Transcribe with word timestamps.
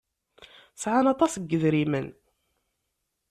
Sɛan 0.81 1.05
aṭas 1.13 1.33
n 1.37 1.43
yedrimen. 1.49 2.07